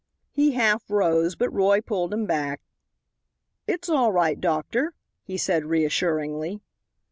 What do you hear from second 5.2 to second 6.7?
he said reassuringly.